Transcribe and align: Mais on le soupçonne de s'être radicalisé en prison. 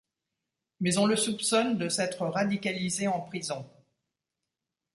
Mais 0.79 0.97
on 0.97 1.05
le 1.05 1.15
soupçonne 1.15 1.77
de 1.77 1.87
s'être 1.87 2.25
radicalisé 2.25 3.07
en 3.07 3.21
prison. 3.21 3.69